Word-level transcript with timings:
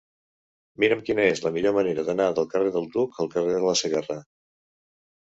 Mira'm 0.83 1.03
quina 1.09 1.25
és 1.33 1.43
la 1.43 1.51
millor 1.59 1.77
manera 1.77 2.07
d'anar 2.09 2.29
del 2.41 2.51
carrer 2.57 2.75
del 2.81 2.91
Duc 2.99 3.23
al 3.27 3.33
carrer 3.39 3.57
de 3.61 3.65
la 3.71 3.81
Segarra. 3.87 4.23